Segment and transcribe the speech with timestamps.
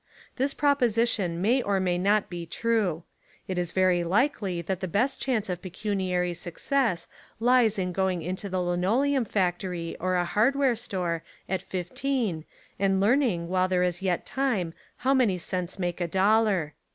[0.37, 3.03] This proposition may or may not be true.
[3.47, 7.07] It is very likely that the best chance of pecuniary success
[7.39, 12.45] lies in going into a linoleum factory or a hardware store at fifteen
[12.79, 16.73] and learning while there is yet time how many cents make a dollar.